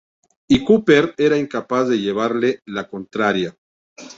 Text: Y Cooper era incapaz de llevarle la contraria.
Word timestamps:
Y 0.47 0.63
Cooper 0.65 1.13
era 1.15 1.37
incapaz 1.37 1.87
de 1.89 1.99
llevarle 1.99 2.61
la 2.65 2.87
contraria. 2.87 3.55